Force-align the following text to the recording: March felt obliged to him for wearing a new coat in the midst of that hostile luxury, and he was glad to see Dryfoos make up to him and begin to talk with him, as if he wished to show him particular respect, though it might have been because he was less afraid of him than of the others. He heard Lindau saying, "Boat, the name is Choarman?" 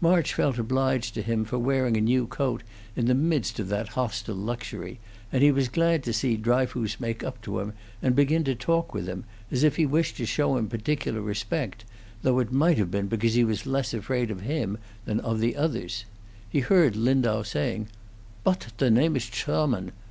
March 0.00 0.32
felt 0.32 0.56
obliged 0.58 1.12
to 1.12 1.20
him 1.20 1.44
for 1.44 1.58
wearing 1.58 1.98
a 1.98 2.00
new 2.00 2.26
coat 2.26 2.62
in 2.96 3.04
the 3.04 3.14
midst 3.14 3.60
of 3.60 3.68
that 3.68 3.88
hostile 3.88 4.34
luxury, 4.34 4.98
and 5.30 5.42
he 5.42 5.52
was 5.52 5.68
glad 5.68 6.02
to 6.02 6.14
see 6.14 6.34
Dryfoos 6.38 6.98
make 6.98 7.22
up 7.22 7.42
to 7.42 7.58
him 7.60 7.74
and 8.00 8.16
begin 8.16 8.42
to 8.44 8.54
talk 8.54 8.94
with 8.94 9.06
him, 9.06 9.24
as 9.50 9.62
if 9.62 9.76
he 9.76 9.84
wished 9.84 10.16
to 10.16 10.24
show 10.24 10.56
him 10.56 10.66
particular 10.66 11.20
respect, 11.20 11.84
though 12.22 12.38
it 12.38 12.50
might 12.50 12.78
have 12.78 12.90
been 12.90 13.06
because 13.06 13.34
he 13.34 13.44
was 13.44 13.66
less 13.66 13.92
afraid 13.92 14.30
of 14.30 14.40
him 14.40 14.78
than 15.04 15.20
of 15.20 15.40
the 15.40 15.54
others. 15.54 16.06
He 16.48 16.60
heard 16.60 16.96
Lindau 16.96 17.42
saying, 17.42 17.88
"Boat, 18.44 18.68
the 18.78 18.90
name 18.90 19.14
is 19.14 19.26
Choarman?" 19.28 19.92